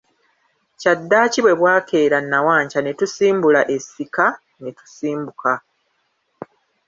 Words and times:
Kyaddaaki 0.79 1.39
bwe 1.41 1.53
bwakeera 1.59 2.17
nnawankya 2.21 2.79
ne 2.81 2.91
tusimbula 2.99 3.61
essika 3.75 4.25
ne 4.61 4.69
tusimbuka. 4.77 5.51